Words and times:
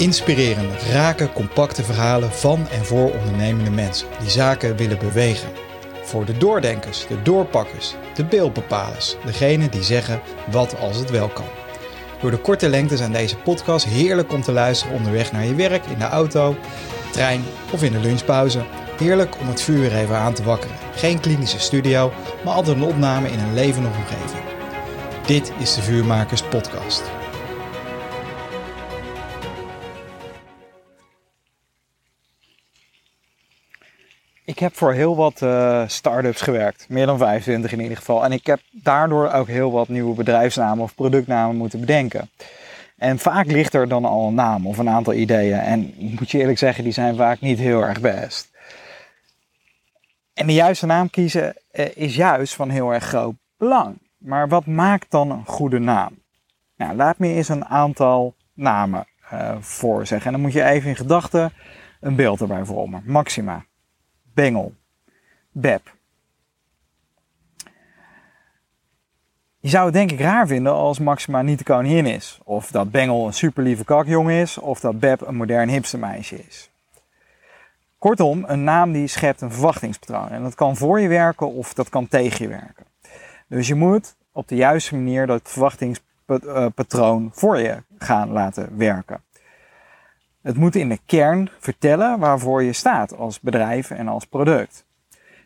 Inspirerende, 0.00 0.74
rake, 0.92 1.32
compacte 1.32 1.84
verhalen 1.84 2.32
van 2.32 2.68
en 2.68 2.84
voor 2.84 3.12
ondernemende 3.12 3.70
mensen 3.70 4.08
die 4.20 4.30
zaken 4.30 4.76
willen 4.76 4.98
bewegen. 4.98 5.48
Voor 6.02 6.24
de 6.24 6.36
doordenkers, 6.36 7.06
de 7.06 7.22
doorpakkers, 7.22 7.94
de 8.14 8.24
beeldbepalers, 8.24 9.16
degenen 9.24 9.70
die 9.70 9.82
zeggen 9.82 10.20
wat 10.50 10.78
als 10.78 10.96
het 10.96 11.10
wel 11.10 11.28
kan. 11.28 11.44
Door 12.20 12.30
de 12.30 12.36
korte 12.38 12.68
lengte 12.68 12.96
zijn 12.96 13.12
deze 13.12 13.36
podcasts 13.36 13.90
heerlijk 13.90 14.32
om 14.32 14.42
te 14.42 14.52
luisteren 14.52 14.96
onderweg 14.96 15.32
naar 15.32 15.44
je 15.44 15.54
werk, 15.54 15.86
in 15.86 15.98
de 15.98 16.04
auto, 16.04 16.56
trein 17.12 17.44
of 17.72 17.82
in 17.82 17.92
de 17.92 18.00
lunchpauze. 18.00 18.64
Heerlijk 18.98 19.38
om 19.40 19.48
het 19.48 19.62
vuur 19.62 19.94
even 19.94 20.16
aan 20.16 20.34
te 20.34 20.42
wakkeren. 20.42 20.76
Geen 20.94 21.20
klinische 21.20 21.60
studio, 21.60 22.12
maar 22.44 22.54
altijd 22.54 22.76
een 22.76 22.82
opname 22.82 23.30
in 23.30 23.38
een 23.38 23.54
levendige 23.54 23.96
omgeving. 23.96 24.44
Dit 25.26 25.52
is 25.58 25.74
de 25.74 25.82
Vuurmakers 25.82 26.42
Podcast. 26.42 27.19
Ik 34.50 34.58
heb 34.58 34.76
voor 34.76 34.92
heel 34.92 35.16
wat 35.16 35.40
uh, 35.42 35.82
start-ups 35.86 36.40
gewerkt, 36.40 36.86
meer 36.88 37.06
dan 37.06 37.18
25 37.18 37.72
in 37.72 37.80
ieder 37.80 37.96
geval. 37.96 38.24
En 38.24 38.32
ik 38.32 38.46
heb 38.46 38.60
daardoor 38.70 39.32
ook 39.32 39.46
heel 39.46 39.72
wat 39.72 39.88
nieuwe 39.88 40.14
bedrijfsnamen 40.14 40.84
of 40.84 40.94
productnamen 40.94 41.56
moeten 41.56 41.80
bedenken. 41.80 42.30
En 42.96 43.18
vaak 43.18 43.46
ligt 43.46 43.74
er 43.74 43.88
dan 43.88 44.04
al 44.04 44.26
een 44.26 44.34
naam 44.34 44.66
of 44.66 44.78
een 44.78 44.88
aantal 44.88 45.12
ideeën. 45.12 45.58
En 45.58 45.94
moet 45.96 46.30
je 46.30 46.38
eerlijk 46.38 46.58
zeggen, 46.58 46.84
die 46.84 46.92
zijn 46.92 47.16
vaak 47.16 47.40
niet 47.40 47.58
heel 47.58 47.82
erg 47.82 48.00
best. 48.00 48.50
En 50.34 50.46
de 50.46 50.54
juiste 50.54 50.86
naam 50.86 51.10
kiezen 51.10 51.56
uh, 51.72 51.86
is 51.94 52.16
juist 52.16 52.54
van 52.54 52.68
heel 52.68 52.90
erg 52.90 53.04
groot 53.04 53.34
belang. 53.56 53.98
Maar 54.18 54.48
wat 54.48 54.66
maakt 54.66 55.10
dan 55.10 55.30
een 55.30 55.46
goede 55.46 55.78
naam? 55.78 56.22
Nou, 56.76 56.96
laat 56.96 57.18
me 57.18 57.28
eens 57.28 57.48
een 57.48 57.64
aantal 57.64 58.34
namen 58.54 59.06
uh, 59.32 59.56
voorzeggen. 59.60 60.26
En 60.26 60.32
dan 60.32 60.40
moet 60.40 60.52
je 60.52 60.64
even 60.64 60.88
in 60.88 60.96
gedachten 60.96 61.52
een 62.00 62.16
beeld 62.16 62.40
erbij 62.40 62.64
vormen. 62.64 63.02
Maxima. 63.06 63.68
Bengel, 64.34 64.74
Beb. 65.52 65.98
Je 69.58 69.68
zou 69.68 69.84
het 69.84 69.94
denk 69.94 70.10
ik 70.10 70.20
raar 70.20 70.46
vinden 70.46 70.72
als 70.72 70.98
Maxima 70.98 71.42
niet 71.42 71.58
de 71.58 71.64
koningin 71.64 72.06
is. 72.06 72.38
Of 72.44 72.70
dat 72.70 72.90
Bengel 72.90 73.26
een 73.26 73.32
super 73.32 73.62
lieve 73.62 73.84
kakjong 73.84 74.30
is. 74.30 74.58
Of 74.58 74.80
dat 74.80 74.98
Beb 74.98 75.20
een 75.20 75.36
modern 75.36 75.68
hipstermeisje 75.68 76.44
is. 76.48 76.70
Kortom, 77.98 78.44
een 78.46 78.64
naam 78.64 78.92
die 78.92 79.06
schept 79.06 79.40
een 79.40 79.52
verwachtingspatroon. 79.52 80.28
En 80.28 80.42
dat 80.42 80.54
kan 80.54 80.76
voor 80.76 81.00
je 81.00 81.08
werken 81.08 81.52
of 81.52 81.74
dat 81.74 81.88
kan 81.88 82.08
tegen 82.08 82.44
je 82.44 82.48
werken. 82.48 82.84
Dus 83.46 83.68
je 83.68 83.74
moet 83.74 84.16
op 84.32 84.48
de 84.48 84.54
juiste 84.54 84.94
manier 84.94 85.26
dat 85.26 85.40
verwachtingspatroon 85.44 87.30
voor 87.32 87.58
je 87.58 87.82
gaan 87.98 88.30
laten 88.30 88.76
werken. 88.76 89.22
Het 90.42 90.56
moet 90.56 90.74
in 90.74 90.88
de 90.88 90.98
kern 91.06 91.50
vertellen 91.58 92.18
waarvoor 92.18 92.62
je 92.62 92.72
staat 92.72 93.16
als 93.16 93.40
bedrijf 93.40 93.90
en 93.90 94.08
als 94.08 94.24
product. 94.24 94.84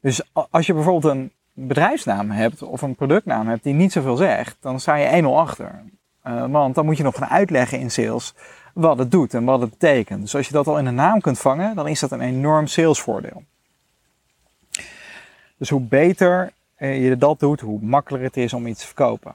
Dus 0.00 0.22
als 0.50 0.66
je 0.66 0.74
bijvoorbeeld 0.74 1.14
een 1.14 1.32
bedrijfsnaam 1.52 2.30
hebt 2.30 2.62
of 2.62 2.82
een 2.82 2.94
productnaam 2.94 3.48
hebt 3.48 3.62
die 3.62 3.74
niet 3.74 3.92
zoveel 3.92 4.16
zegt, 4.16 4.56
dan 4.60 4.80
sta 4.80 4.94
je 4.94 5.22
1-0 5.22 5.26
achter. 5.26 5.82
Uh, 6.24 6.46
want 6.46 6.74
dan 6.74 6.84
moet 6.84 6.96
je 6.96 7.02
nog 7.02 7.16
gaan 7.16 7.28
uitleggen 7.28 7.78
in 7.78 7.90
sales 7.90 8.34
wat 8.74 8.98
het 8.98 9.10
doet 9.10 9.34
en 9.34 9.44
wat 9.44 9.60
het 9.60 9.70
betekent. 9.70 10.20
Dus 10.20 10.34
als 10.34 10.46
je 10.46 10.52
dat 10.52 10.66
al 10.66 10.78
in 10.78 10.86
een 10.86 10.94
naam 10.94 11.20
kunt 11.20 11.38
vangen, 11.38 11.74
dan 11.74 11.88
is 11.88 12.00
dat 12.00 12.10
een 12.10 12.20
enorm 12.20 12.66
salesvoordeel. 12.66 13.42
Dus 15.56 15.68
hoe 15.70 15.80
beter 15.80 16.52
je 16.76 17.16
dat 17.16 17.40
doet, 17.40 17.60
hoe 17.60 17.80
makkelijker 17.82 18.28
het 18.28 18.36
is 18.36 18.52
om 18.52 18.66
iets 18.66 18.80
te 18.80 18.86
verkopen. 18.86 19.34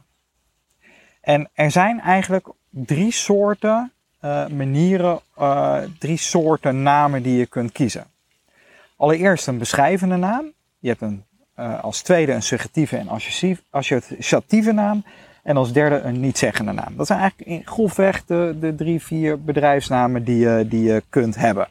En 1.22 1.49
er 1.53 1.72
zijn 1.72 1.99
eigenlijk 1.99 2.47
drie 2.69 3.11
soorten 3.11 3.91
uh, 4.25 4.47
manieren, 4.47 5.19
uh, 5.39 5.77
drie 5.99 6.17
soorten 6.17 6.83
namen 6.83 7.23
die 7.23 7.37
je 7.37 7.45
kunt 7.45 7.71
kiezen. 7.71 8.05
Allereerst 8.95 9.47
een 9.47 9.57
beschrijvende 9.57 10.15
naam. 10.15 10.51
Je 10.79 10.87
hebt 10.87 11.01
een, 11.01 11.23
uh, 11.59 11.83
als 11.83 12.01
tweede 12.01 12.31
een 12.31 12.43
suggestieve 12.43 12.97
en 12.97 13.09
associatieve 13.69 14.71
naam. 14.71 15.03
En 15.43 15.57
als 15.57 15.73
derde 15.73 15.99
een 15.99 16.19
niet-zeggende 16.19 16.71
naam. 16.71 16.95
Dat 16.97 17.07
zijn 17.07 17.19
eigenlijk 17.19 17.49
in 17.49 17.65
grofweg 17.65 18.25
de, 18.25 18.55
de 18.59 18.75
drie, 18.75 19.01
vier 19.01 19.43
bedrijfsnamen 19.43 20.23
die 20.23 20.37
je, 20.37 20.67
die 20.67 20.83
je 20.83 21.03
kunt 21.09 21.35
hebben. 21.35 21.67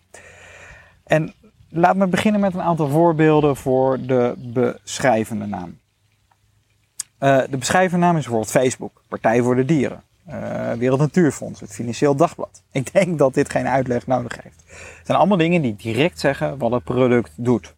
En 1.04 1.32
laat 1.69 1.97
me 1.97 2.06
beginnen 2.06 2.41
met 2.41 2.54
een 2.54 2.62
aantal 2.62 2.88
voorbeelden 2.88 3.56
voor 3.56 4.00
de 4.00 4.34
beschrijvende 4.36 5.47
naam. 5.47 5.78
de 7.50 7.56
beschrijvende 7.59 8.06
naam 8.06 8.16
is 8.16 8.22
bijvoorbeeld 8.22 8.50
Facebook, 8.50 9.03
Partij 9.09 9.42
voor 9.42 9.56
de 9.56 9.65
Dieren. 9.65 10.03
Uh, 10.29 10.73
Wereld 10.73 11.01
Natuurfonds, 11.01 11.61
het 11.61 11.73
Financieel 11.73 12.15
Dagblad. 12.15 12.62
Ik 12.73 12.93
denk 12.93 13.19
dat 13.19 13.35
dit 13.35 13.51
geen 13.51 13.67
uitleg 13.67 14.07
nodig 14.07 14.43
heeft. 14.43 14.62
Het 14.67 15.07
zijn 15.07 15.19
allemaal 15.19 15.37
dingen 15.37 15.62
die 15.62 15.77
direct 15.77 16.21
zeggen 16.21 16.59
wat 16.59 16.71
het 16.71 16.85
product 16.85 17.33
doet. 17.37 17.75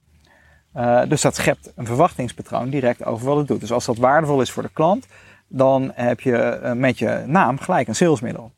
Uh, 0.77 1.03
dus 1.09 1.21
dat 1.21 1.35
schept 1.35 1.73
een 1.75 1.87
verwachtingspatroon 1.87 2.71
direct 2.71 3.05
over 3.05 3.27
wat 3.27 3.37
het 3.37 3.49
doet. 3.49 3.61
Dus 3.61 3.73
als 3.73 3.85
dat 3.85 3.97
waardevol 3.97 4.41
is 4.41 4.51
voor 4.51 4.63
de 4.63 4.73
klant, 4.73 5.07
dan 5.49 5.93
heb 5.95 6.21
je 6.21 6.61
uh, 6.63 6.73
met 6.73 6.99
je 6.99 7.25
naam 7.27 7.59
gelijk 7.59 7.89
een 7.89 7.95
salesmiddel. 7.95 8.53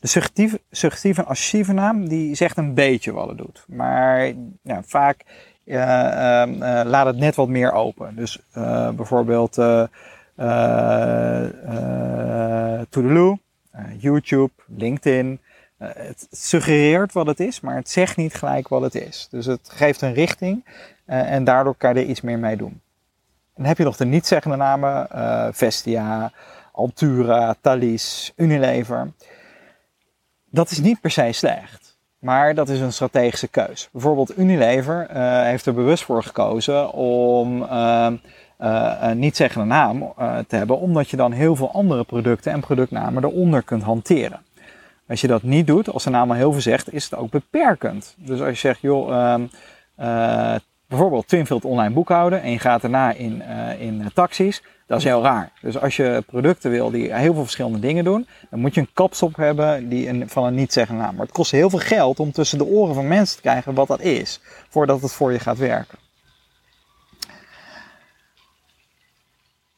De 0.00 0.08
suggestieve, 0.08 0.60
suggestieve 0.70 1.20
en 1.20 1.26
associatieve 1.26 1.72
naam, 1.72 2.08
die 2.08 2.34
zegt 2.34 2.56
een 2.56 2.74
beetje 2.74 3.12
wat 3.12 3.28
het 3.28 3.38
doet. 3.38 3.64
Maar 3.68 4.32
vaak 4.82 5.24
laat 6.84 7.06
het 7.06 7.16
net 7.16 7.34
wat 7.34 7.48
meer 7.48 7.72
open. 7.72 8.16
Dus 8.16 8.38
bijvoorbeeld 8.94 9.58
Toodaloo, 12.88 13.38
YouTube, 13.98 14.52
LinkedIn. 14.76 15.40
het 15.78 16.26
suggereert 16.30 17.12
wat 17.12 17.26
het 17.26 17.40
is, 17.40 17.60
maar 17.60 17.76
het 17.76 17.90
zegt 17.90 18.16
niet 18.16 18.34
gelijk 18.34 18.68
wat 18.68 18.82
het 18.82 18.94
is. 18.94 19.28
Dus 19.30 19.46
het 19.46 19.70
geeft 19.72 20.00
een 20.00 20.14
richting 20.14 20.64
en 21.06 21.44
daardoor 21.44 21.74
kan 21.74 21.94
je 21.94 22.00
er 22.00 22.06
iets 22.06 22.20
meer 22.20 22.38
mee 22.38 22.56
doen. 22.56 22.80
Dan 23.56 23.66
heb 23.66 23.78
je 23.78 23.84
nog 23.84 23.96
de 23.96 24.04
niet-zeggende 24.04 24.56
namen, 24.56 25.08
Vestia, 25.54 26.32
Altura, 26.72 27.54
Thalys, 27.60 28.32
Unilever. 28.36 29.12
Dat 30.50 30.70
is 30.70 30.78
niet 30.78 31.00
per 31.00 31.10
se 31.10 31.32
slecht. 31.32 31.96
Maar 32.18 32.54
dat 32.54 32.68
is 32.68 32.80
een 32.80 32.92
strategische 32.92 33.48
keus. 33.48 33.88
Bijvoorbeeld 33.92 34.38
Unilever 34.38 35.06
heeft 35.44 35.66
er 35.66 35.74
bewust 35.74 36.04
voor 36.04 36.22
gekozen 36.22 36.92
om 36.92 37.62
uh, 37.62 38.12
uh, 38.62 38.92
een 39.00 39.18
niet-zeggende 39.18 39.66
naam 39.66 40.12
te 40.48 40.56
hebben, 40.56 40.78
omdat 40.78 41.10
je 41.10 41.16
dan 41.16 41.32
heel 41.32 41.56
veel 41.56 41.72
andere 41.72 42.04
producten 42.04 42.52
en 42.52 42.60
productnamen 42.60 43.24
eronder 43.24 43.62
kunt 43.62 43.82
hanteren. 43.82 44.40
Als 45.08 45.20
je 45.20 45.26
dat 45.26 45.42
niet 45.42 45.66
doet, 45.66 45.90
als 45.90 46.04
de 46.04 46.10
naam 46.10 46.30
al 46.30 46.36
heel 46.36 46.52
veel 46.52 46.60
zegt, 46.60 46.92
is 46.92 47.04
het 47.04 47.14
ook 47.14 47.30
beperkend. 47.30 48.14
Dus 48.18 48.40
als 48.40 48.48
je 48.48 48.56
zegt, 48.56 48.80
joh, 48.80 49.36
ehm, 49.96 50.58
bijvoorbeeld 50.88 51.28
Twinfield 51.28 51.64
online 51.64 51.94
boekhouden 51.94 52.42
en 52.42 52.50
je 52.50 52.58
gaat 52.58 52.80
daarna 52.80 53.12
in, 53.12 53.42
in 53.78 54.10
taxis, 54.14 54.62
dat 54.92 55.00
is 55.00 55.06
heel 55.06 55.22
raar. 55.22 55.50
Dus 55.60 55.78
als 55.78 55.96
je 55.96 56.22
producten 56.26 56.70
wil 56.70 56.90
die 56.90 57.14
heel 57.14 57.32
veel 57.32 57.42
verschillende 57.42 57.78
dingen 57.78 58.04
doen, 58.04 58.26
dan 58.50 58.60
moet 58.60 58.74
je 58.74 58.80
een 58.80 58.92
kapstop 58.92 59.36
hebben 59.36 59.88
die 59.88 60.08
een, 60.08 60.28
van 60.28 60.44
een 60.44 60.54
niet-zeggende 60.54 61.02
naam. 61.02 61.14
Maar 61.14 61.26
het 61.26 61.34
kost 61.34 61.50
heel 61.50 61.70
veel 61.70 61.78
geld 61.78 62.20
om 62.20 62.32
tussen 62.32 62.58
de 62.58 62.64
oren 62.64 62.94
van 62.94 63.08
mensen 63.08 63.36
te 63.36 63.42
krijgen 63.42 63.74
wat 63.74 63.88
dat 63.88 64.00
is, 64.00 64.40
voordat 64.68 65.02
het 65.02 65.12
voor 65.12 65.32
je 65.32 65.38
gaat 65.38 65.58
werken. 65.58 65.98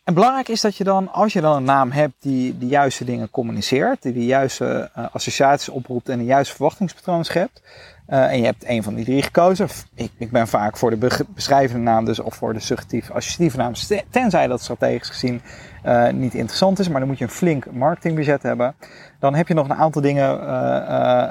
En 0.04 0.14
belangrijk 0.14 0.48
is 0.48 0.60
dat 0.60 0.76
je 0.76 0.84
dan, 0.84 1.12
als 1.12 1.32
je 1.32 1.40
dan 1.40 1.56
een 1.56 1.64
naam 1.64 1.90
hebt 1.90 2.14
die 2.20 2.58
de 2.58 2.66
juiste 2.66 3.04
dingen 3.04 3.30
communiceert, 3.30 4.02
die 4.02 4.12
de 4.12 4.24
juiste 4.24 4.90
uh, 4.98 5.04
associaties 5.12 5.68
oproept 5.68 6.08
en 6.08 6.18
een 6.18 6.24
juiste 6.24 6.54
verwachtingspatroon 6.54 7.24
schept, 7.24 7.62
uh, 8.08 8.24
en 8.32 8.38
je 8.38 8.44
hebt 8.44 8.68
een 8.68 8.82
van 8.82 8.94
die 8.94 9.04
drie 9.04 9.22
gekozen. 9.22 9.68
Ik, 9.94 10.10
ik 10.18 10.30
ben 10.30 10.48
vaak 10.48 10.76
voor 10.76 10.90
de 10.90 11.24
beschrijvende 11.28 11.82
naam 11.82 12.04
dus, 12.04 12.18
of 12.18 12.34
voor 12.34 12.52
de 12.52 12.60
suggestieve 12.60 13.12
associatieve 13.12 13.56
naam, 13.56 13.72
tenzij 14.10 14.46
dat 14.46 14.62
strategisch 14.62 15.08
gezien 15.08 15.42
uh, 15.86 16.08
niet 16.08 16.34
interessant 16.34 16.78
is, 16.78 16.88
maar 16.88 16.98
dan 16.98 17.08
moet 17.08 17.18
je 17.18 17.24
een 17.24 17.30
flink 17.30 17.72
marketingbudget 17.72 18.42
hebben. 18.42 18.74
Dan 19.18 19.34
heb 19.34 19.48
je 19.48 19.54
nog 19.54 19.68
een 19.68 19.76
aantal 19.76 20.02
dingen, 20.02 20.54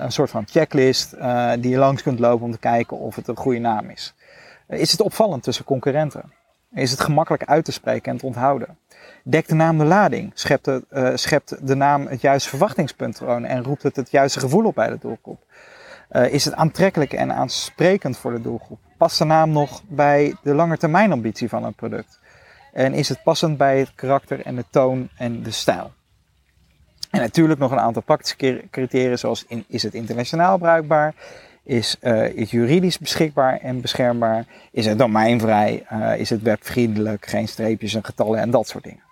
een 0.03 0.11
soort 0.11 0.29
van 0.29 0.45
checklist, 0.47 1.15
die 1.59 1.69
je 1.69 1.77
langs 1.77 2.01
kunt 2.01 2.19
lopen 2.19 2.45
om 2.45 2.51
te 2.51 2.59
kijken 2.59 2.97
of 2.99 3.15
het 3.15 3.27
een 3.27 3.35
goede 3.35 3.59
naam 3.59 3.89
is. 3.89 4.13
is 4.67 4.91
het 4.91 5.01
opvallend 5.01 5.43
tussen 5.43 5.65
concurrenten? 5.65 6.41
Is 6.73 6.91
het 6.91 6.99
gemakkelijk 6.99 7.43
uit 7.43 7.65
te 7.65 7.71
spreken 7.71 8.11
en 8.11 8.17
te 8.17 8.25
onthouden? 8.25 8.77
Dekt 9.23 9.49
de 9.49 9.55
naam 9.55 9.77
de 9.77 9.85
lading? 9.85 10.31
Schept 10.33 10.65
de, 10.65 10.85
uh, 10.91 11.11
schept 11.13 11.67
de 11.67 11.75
naam 11.75 12.07
het 12.07 12.21
juiste 12.21 12.49
verwachtingspatroon 12.49 13.45
en 13.45 13.63
roept 13.63 13.83
het 13.83 13.95
het 13.95 14.11
juiste 14.11 14.39
gevoel 14.39 14.65
op 14.65 14.75
bij 14.75 14.89
de 14.89 14.97
doelgroep? 14.99 15.43
Uh, 16.11 16.33
is 16.33 16.45
het 16.45 16.53
aantrekkelijk 16.53 17.13
en 17.13 17.33
aansprekend 17.33 18.17
voor 18.17 18.31
de 18.31 18.41
doelgroep? 18.41 18.79
Past 18.97 19.17
de 19.17 19.25
naam 19.25 19.49
nog 19.49 19.81
bij 19.87 20.35
de 20.43 20.53
langetermijnambitie 20.53 21.49
van 21.49 21.63
een 21.63 21.73
product? 21.73 22.19
En 22.73 22.93
is 22.93 23.09
het 23.09 23.23
passend 23.23 23.57
bij 23.57 23.79
het 23.79 23.91
karakter 23.95 24.45
en 24.45 24.55
de 24.55 24.65
toon 24.69 25.09
en 25.17 25.43
de 25.43 25.51
stijl? 25.51 25.91
En 27.09 27.19
natuurlijk 27.19 27.59
nog 27.59 27.71
een 27.71 27.79
aantal 27.79 28.01
praktische 28.01 28.63
criteria 28.71 29.15
zoals 29.15 29.45
is 29.67 29.83
het 29.83 29.93
internationaal 29.93 30.57
bruikbaar? 30.57 31.13
Is 31.65 31.97
het 32.01 32.49
juridisch 32.49 32.99
beschikbaar 32.99 33.59
en 33.59 33.81
beschermbaar? 33.81 34.45
Is 34.71 34.85
het 34.85 34.97
domeinvrij? 34.97 35.85
Uh, 35.93 36.19
is 36.19 36.29
het 36.29 36.41
webvriendelijk? 36.41 37.25
Geen 37.25 37.47
streepjes 37.47 37.93
en 37.93 38.05
getallen 38.05 38.39
en 38.39 38.51
dat 38.51 38.67
soort 38.67 38.83
dingen. 38.83 39.03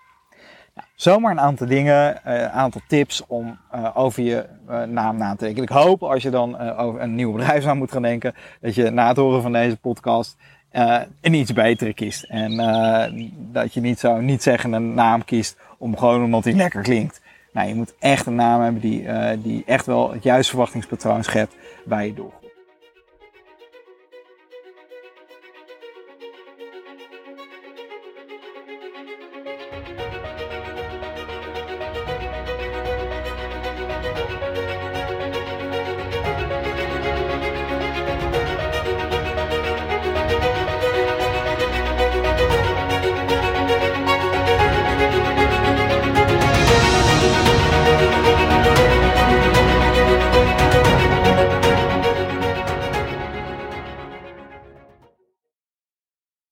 Nou, 0.74 0.88
zomaar 0.94 1.30
een 1.30 1.40
aantal 1.40 1.66
dingen, 1.66 2.20
een 2.24 2.48
aantal 2.48 2.80
tips 2.88 3.24
om 3.26 3.58
over 3.94 4.22
je 4.22 4.46
naam 4.88 5.16
na 5.16 5.34
te 5.34 5.44
denken. 5.44 5.62
Ik 5.62 5.68
hoop 5.68 6.02
als 6.02 6.22
je 6.22 6.30
dan 6.30 6.58
over 6.76 7.00
een 7.00 7.14
nieuwe 7.14 7.36
bedrijfsnaam 7.36 7.78
moet 7.78 7.92
gaan 7.92 8.02
denken, 8.02 8.34
dat 8.60 8.74
je 8.74 8.90
na 8.90 9.08
het 9.08 9.16
horen 9.16 9.42
van 9.42 9.52
deze 9.52 9.76
podcast 9.76 10.36
een 11.20 11.34
iets 11.34 11.52
betere 11.52 11.94
kiest. 11.94 12.22
En 12.22 12.56
dat 13.52 13.74
je 13.74 13.80
niet 13.80 13.98
zo 13.98 14.20
niet 14.20 14.42
zeggen 14.42 14.72
een 14.72 14.94
naam 14.94 15.24
kiest 15.24 15.56
om 15.78 15.96
gewoon 15.96 16.24
omdat 16.24 16.44
die 16.44 16.56
lekker 16.56 16.82
klinkt. 16.82 17.20
Nou, 17.52 17.68
je 17.68 17.74
moet 17.74 17.94
echt 17.98 18.26
een 18.26 18.34
naam 18.34 18.60
hebben 18.60 18.80
die, 18.80 19.06
die 19.42 19.62
echt 19.66 19.86
wel 19.86 20.12
het 20.12 20.22
juiste 20.22 20.50
verwachtingspatroon 20.50 21.24
schept 21.24 21.56
bij 21.84 22.06
je 22.06 22.14
doel. 22.14 22.32